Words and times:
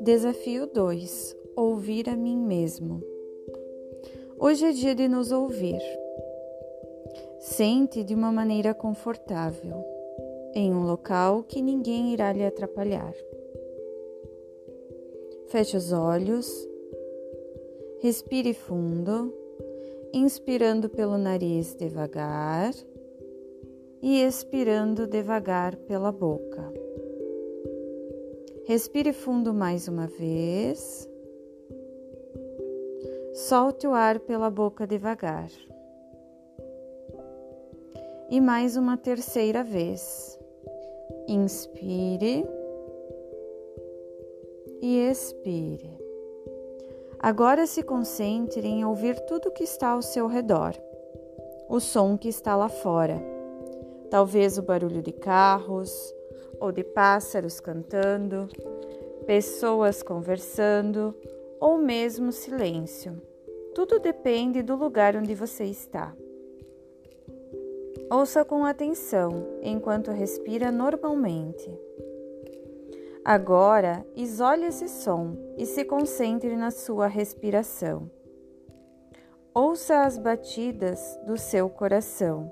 Desafio 0.00 0.66
2: 0.66 1.36
Ouvir 1.56 2.08
a 2.08 2.16
mim 2.16 2.36
mesmo. 2.36 3.02
Hoje 4.38 4.66
é 4.66 4.72
dia 4.72 4.94
de 4.94 5.08
nos 5.08 5.32
ouvir. 5.32 5.80
Sente 7.38 8.04
de 8.04 8.14
uma 8.14 8.30
maneira 8.30 8.74
confortável, 8.74 9.84
em 10.54 10.74
um 10.74 10.84
local 10.84 11.42
que 11.42 11.62
ninguém 11.62 12.12
irá 12.12 12.32
lhe 12.32 12.44
atrapalhar. 12.44 13.14
Feche 15.46 15.76
os 15.76 15.92
olhos, 15.92 16.68
respire 18.00 18.52
fundo, 18.52 19.32
inspirando 20.12 20.88
pelo 20.90 21.16
nariz 21.16 21.74
devagar 21.74 22.74
e 24.02 24.22
expirando 24.22 25.06
devagar 25.06 25.76
pela 25.76 26.12
boca. 26.12 26.72
Respire 28.64 29.12
fundo 29.12 29.54
mais 29.54 29.88
uma 29.88 30.06
vez. 30.06 31.08
Solte 33.32 33.86
o 33.86 33.92
ar 33.92 34.20
pela 34.20 34.50
boca 34.50 34.86
devagar. 34.86 35.48
E 38.30 38.40
mais 38.40 38.76
uma 38.76 38.96
terceira 38.96 39.64
vez. 39.64 40.38
Inspire 41.26 42.44
e 44.82 44.98
expire. 45.08 45.98
Agora 47.18 47.66
se 47.66 47.82
concentre 47.82 48.66
em 48.68 48.84
ouvir 48.84 49.18
tudo 49.26 49.50
que 49.50 49.64
está 49.64 49.88
ao 49.88 50.02
seu 50.02 50.26
redor. 50.26 50.74
O 51.68 51.80
som 51.80 52.16
que 52.16 52.28
está 52.28 52.54
lá 52.54 52.68
fora. 52.68 53.37
Talvez 54.10 54.58
o 54.58 54.62
barulho 54.62 55.02
de 55.02 55.12
carros, 55.12 56.14
ou 56.60 56.72
de 56.72 56.82
pássaros 56.82 57.60
cantando, 57.60 58.48
pessoas 59.26 60.02
conversando 60.02 61.14
ou 61.60 61.78
mesmo 61.78 62.32
silêncio. 62.32 63.20
Tudo 63.74 63.98
depende 63.98 64.62
do 64.62 64.74
lugar 64.74 65.16
onde 65.16 65.34
você 65.34 65.64
está. 65.64 66.14
Ouça 68.10 68.44
com 68.44 68.64
atenção 68.64 69.46
enquanto 69.62 70.10
respira 70.10 70.72
normalmente. 70.72 71.70
Agora, 73.24 74.06
isole 74.16 74.66
esse 74.66 74.88
som 74.88 75.36
e 75.58 75.66
se 75.66 75.84
concentre 75.84 76.56
na 76.56 76.70
sua 76.70 77.06
respiração. 77.06 78.10
Ouça 79.52 80.00
as 80.04 80.16
batidas 80.16 81.18
do 81.26 81.36
seu 81.36 81.68
coração. 81.68 82.50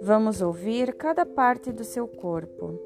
Vamos 0.00 0.40
ouvir 0.40 0.94
cada 0.94 1.26
parte 1.26 1.72
do 1.72 1.82
seu 1.82 2.06
corpo. 2.06 2.78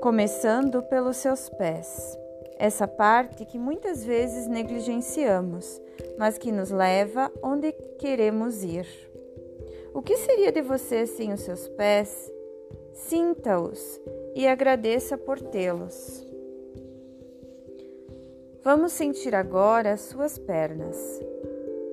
Começando 0.00 0.82
pelos 0.84 1.18
seus 1.18 1.50
pés, 1.50 2.16
essa 2.56 2.88
parte 2.88 3.44
que 3.44 3.58
muitas 3.58 4.02
vezes 4.02 4.46
negligenciamos, 4.46 5.80
mas 6.18 6.38
que 6.38 6.50
nos 6.50 6.70
leva 6.70 7.30
onde 7.42 7.70
queremos 7.98 8.64
ir. 8.64 8.86
O 9.92 10.00
que 10.00 10.16
seria 10.16 10.50
de 10.50 10.62
você 10.62 11.06
sem 11.06 11.34
os 11.34 11.40
seus 11.40 11.68
pés? 11.68 12.32
Sinta-os 12.94 14.00
e 14.34 14.46
agradeça 14.46 15.18
por 15.18 15.38
tê-los. 15.38 16.26
Vamos 18.62 18.92
sentir 18.92 19.34
agora 19.34 19.92
as 19.92 20.00
suas 20.00 20.38
pernas 20.38 21.20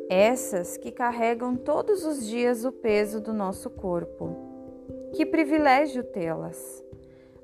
essas 0.10 0.78
que 0.78 0.92
carregam 0.92 1.56
todos 1.56 2.06
os 2.06 2.26
dias 2.26 2.64
o 2.64 2.72
peso 2.72 3.20
do 3.20 3.34
nosso 3.34 3.70
corpo. 3.70 4.30
Que 5.14 5.26
privilégio 5.26 6.04
tê-las! 6.04 6.84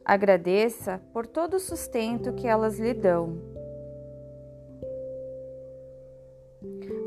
Agradeça 0.04 1.02
por 1.14 1.28
todo 1.28 1.56
o 1.56 1.60
sustento 1.60 2.34
que 2.34 2.48
elas 2.48 2.80
lhe 2.80 2.94
dão. 2.94 3.38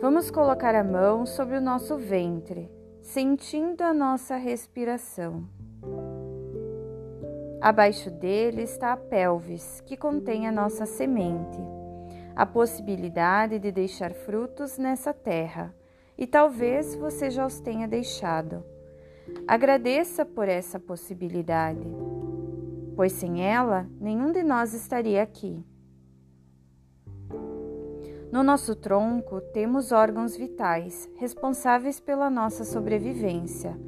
Vamos 0.01 0.31
colocar 0.31 0.75
a 0.75 0.85
mão 0.85 1.27
sobre 1.27 1.57
o 1.57 1.61
nosso 1.61 1.97
ventre, 1.97 2.71
sentindo 3.01 3.83
a 3.83 3.93
nossa 3.93 4.37
respiração. 4.37 5.45
Abaixo 7.61 8.11
dele 8.11 8.63
está 8.63 8.93
a 8.93 8.97
pelvis, 8.97 9.81
que 9.87 9.97
contém 9.97 10.47
a 10.47 10.53
nossa 10.53 10.85
semente 10.87 11.59
a 12.37 12.45
possibilidade 12.45 13.59
de 13.59 13.71
deixar 13.71 14.13
frutos 14.13 14.79
nessa 14.79 15.13
terra, 15.13 15.75
e 16.17 16.27
talvez 16.27 16.95
você 16.95 17.31
já 17.31 17.47
os 17.47 17.61
tenha 17.61 17.87
deixado. 17.87 18.65
Agradeça 19.47 20.25
por 20.25 20.49
essa 20.49 20.79
possibilidade, 20.79 21.87
pois 22.97 23.13
sem 23.13 23.43
ela 23.43 23.89
nenhum 24.01 24.33
de 24.33 24.43
nós 24.43 24.75
estaria 24.75 25.23
aqui. 25.23 25.65
No 28.31 28.43
nosso 28.43 28.75
tronco 28.75 29.41
temos 29.53 29.93
órgãos 29.93 30.37
vitais 30.37 31.09
responsáveis 31.17 32.01
pela 32.01 32.29
nossa 32.29 32.65
sobrevivência. 32.65 33.79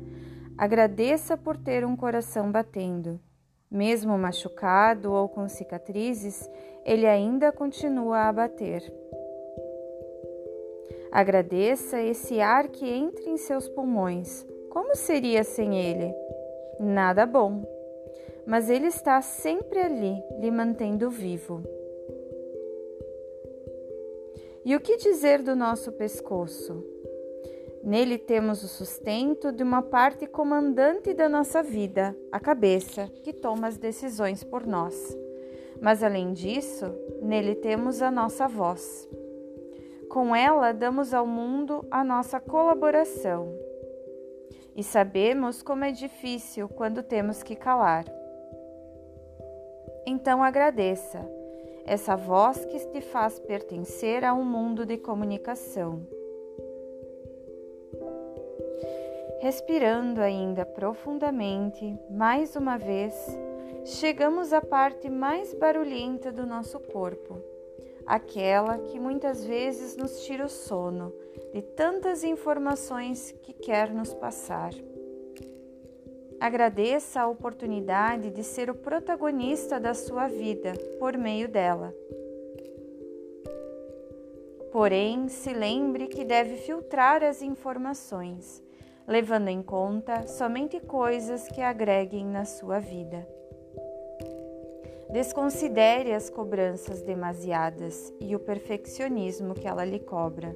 Agradeça 0.57 1.37
por 1.37 1.57
ter 1.57 1.85
um 1.85 1.97
coração 1.97 2.51
batendo. 2.53 3.21
Mesmo 3.71 4.17
machucado 4.17 5.13
ou 5.13 5.29
com 5.29 5.49
cicatrizes, 5.49 6.49
ele 6.85 7.07
ainda 7.07 7.51
continua 7.51 8.29
a 8.29 8.33
bater. 8.33 8.83
Agradeça 11.11 12.01
esse 12.01 12.41
ar 12.41 12.69
que 12.69 12.89
entra 12.89 13.29
em 13.29 13.37
seus 13.37 13.69
pulmões. 13.69 14.47
Como 14.71 14.95
seria 14.95 15.43
sem 15.43 15.77
ele? 15.77 16.15
Nada 16.79 17.27
bom. 17.27 17.65
Mas 18.47 18.71
ele 18.71 18.87
está 18.87 19.21
sempre 19.21 19.79
ali, 19.81 20.23
lhe 20.39 20.51
mantendo 20.51 21.11
vivo. 21.11 21.63
E 24.65 24.77
o 24.77 24.81
que 24.81 24.97
dizer 24.97 25.43
do 25.43 25.57
nosso 25.57 25.93
pescoço? 25.93 26.85
Nele 27.87 28.19
temos 28.19 28.65
o 28.65 28.67
sustento 28.67 29.53
de 29.53 29.63
uma 29.63 29.81
parte 29.81 30.27
comandante 30.27 31.15
da 31.15 31.29
nossa 31.29 31.63
vida, 31.63 32.17
a 32.33 32.41
cabeça, 32.41 33.07
que 33.23 33.33
toma 33.33 33.69
as 33.69 33.79
decisões 33.79 34.43
por 34.43 34.67
nós. 34.67 35.17
Mas 35.81 36.03
além 36.03 36.33
disso, 36.33 36.93
nele 37.23 37.55
temos 37.55 38.03
a 38.03 38.11
nossa 38.11 38.49
voz. 38.49 39.09
Com 40.11 40.35
ela 40.35 40.73
damos 40.73 41.15
ao 41.15 41.29
mundo 41.29 41.87
a 41.89 42.03
nossa 42.03 42.41
colaboração. 42.41 43.57
E 44.75 44.83
sabemos 44.83 45.63
como 45.63 45.85
é 45.85 45.93
difícil 45.93 46.69
quando 46.69 47.05
temos 47.05 47.45
que 47.45 47.55
calar. 47.55 48.05
Então 50.05 50.43
agradeça 50.43 51.25
essa 51.85 52.17
voz 52.17 52.65
que 52.65 52.81
te 52.81 53.01
faz 53.01 53.39
pertencer 53.39 54.25
a 54.25 54.35
um 54.35 54.45
mundo 54.45 54.85
de 54.85 54.97
comunicação 54.97 56.16
Respirando 59.39 60.23
ainda 60.23 60.65
profundamente, 60.65 61.95
mais 62.11 62.57
uma 62.57 62.79
vez, 62.79 63.15
chegamos 63.85 64.51
à 64.51 64.63
parte 64.63 65.11
mais 65.11 65.53
barulhenta 65.53 66.33
do 66.33 66.47
nosso 66.47 66.81
corpo, 66.81 67.39
aquela 68.07 68.79
que 68.79 68.99
muitas 68.99 69.45
vezes 69.45 69.95
nos 69.95 70.25
tira 70.25 70.47
o 70.47 70.49
sono 70.49 71.13
de 71.53 71.61
tantas 71.61 72.25
informações 72.25 73.31
que 73.43 73.53
quer 73.53 73.93
nos 73.93 74.15
passar. 74.15 74.73
Agradeça 76.41 77.21
a 77.21 77.29
oportunidade 77.29 78.31
de 78.31 78.43
ser 78.43 78.71
o 78.71 78.75
protagonista 78.75 79.79
da 79.79 79.93
sua 79.93 80.29
vida 80.29 80.73
por 80.99 81.15
meio 81.19 81.47
dela. 81.47 81.95
Porém, 84.73 85.29
se 85.29 85.53
lembre 85.53 86.07
que 86.07 86.25
deve 86.25 86.57
filtrar 86.57 87.23
as 87.23 87.43
informações 87.43 88.66
levando 89.07 89.49
em 89.49 89.63
conta 89.63 90.27
somente 90.27 90.81
coisas 90.81 91.47
que 91.49 91.61
agreguem 91.61 92.27
na 92.27 92.45
sua 92.45 92.79
vida. 92.79 93.27
Desconsidere 95.11 96.13
as 96.13 96.29
cobranças 96.29 97.03
demasiadas 97.03 98.13
e 98.21 98.35
o 98.35 98.41
perfeccionismo 98.41 99.55
que 99.55 99.67
ela 99.67 99.85
lhe 99.85 100.01
cobra, 100.01 100.55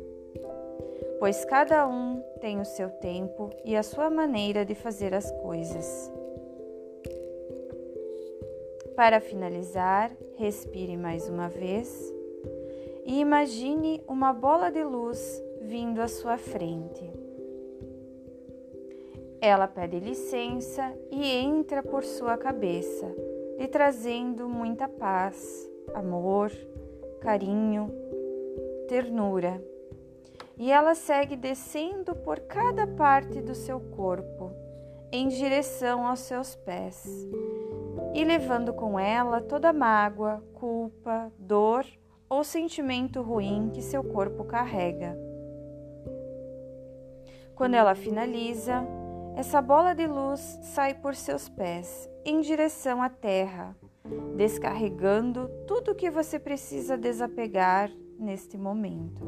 pois 1.18 1.44
cada 1.44 1.86
um 1.86 2.20
tem 2.40 2.60
o 2.60 2.64
seu 2.64 2.90
tempo 2.90 3.50
e 3.64 3.76
a 3.76 3.82
sua 3.82 4.10
maneira 4.10 4.64
de 4.64 4.74
fazer 4.74 5.14
as 5.14 5.30
coisas. 5.40 6.12
Para 8.96 9.20
finalizar, 9.20 10.10
respire 10.36 10.96
mais 10.96 11.28
uma 11.28 11.48
vez 11.48 12.12
e 13.06 13.20
imagine 13.20 14.02
uma 14.06 14.32
bola 14.32 14.70
de 14.70 14.82
luz 14.82 15.42
vindo 15.62 16.02
à 16.02 16.08
sua 16.08 16.36
frente. 16.36 17.19
Ela 19.40 19.66
pede 19.66 19.98
licença 19.98 20.94
e 21.10 21.24
entra 21.26 21.82
por 21.82 22.04
sua 22.04 22.36
cabeça, 22.36 23.06
lhe 23.58 23.66
trazendo 23.66 24.48
muita 24.48 24.86
paz, 24.86 25.70
amor, 25.94 26.50
carinho, 27.20 27.90
ternura. 28.88 29.62
e 30.58 30.70
ela 30.70 30.94
segue 30.94 31.36
descendo 31.36 32.14
por 32.14 32.38
cada 32.40 32.86
parte 32.86 33.40
do 33.40 33.54
seu 33.54 33.80
corpo 33.80 34.52
em 35.10 35.26
direção 35.28 36.06
aos 36.06 36.20
seus 36.20 36.54
pés 36.54 37.26
e 38.14 38.22
levando 38.24 38.74
com 38.74 38.98
ela 38.98 39.40
toda 39.40 39.72
mágoa, 39.72 40.42
culpa, 40.52 41.32
dor 41.38 41.86
ou 42.28 42.44
sentimento 42.44 43.22
ruim 43.22 43.70
que 43.72 43.80
seu 43.80 44.04
corpo 44.04 44.44
carrega. 44.44 45.16
Quando 47.54 47.74
ela 47.74 47.94
finaliza, 47.94 48.86
essa 49.36 49.62
bola 49.62 49.94
de 49.94 50.06
luz 50.06 50.58
sai 50.62 50.94
por 50.94 51.14
seus 51.14 51.48
pés 51.48 52.08
em 52.24 52.40
direção 52.40 53.02
à 53.02 53.08
terra, 53.08 53.76
descarregando 54.36 55.48
tudo 55.66 55.92
o 55.92 55.94
que 55.94 56.10
você 56.10 56.38
precisa 56.38 56.98
desapegar 56.98 57.90
neste 58.18 58.58
momento. 58.58 59.22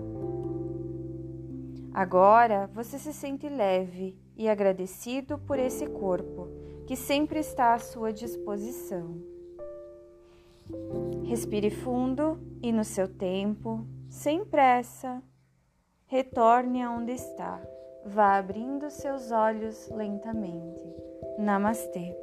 Agora 1.95 2.71
você 2.73 2.99
se 2.99 3.13
sente 3.13 3.49
leve 3.49 4.19
e 4.37 4.49
agradecido 4.49 5.39
por 5.39 5.59
esse 5.59 5.87
corpo 5.87 6.49
que 6.87 6.97
sempre 6.97 7.39
está 7.41 7.75
à 7.75 7.79
sua 7.79 8.13
disposição. 8.13 9.21
Respire 11.25 11.71
fundo 11.71 12.41
e, 12.63 12.73
no 12.73 12.85
seu 12.85 13.09
tempo, 13.09 13.87
sem 14.09 14.45
pressa, 14.45 15.23
retorne 16.07 16.83
aonde 16.83 17.13
está. 17.13 17.63
Vá 18.05 18.37
abrindo 18.37 18.91
seus 18.91 19.31
olhos 19.31 19.89
lentamente. 19.91 20.83
Namastê. 21.39 22.15